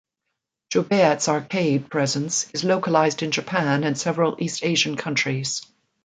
[0.73, 5.61] Jubeat's arcade presence is localized in Japan and several East Asian countries.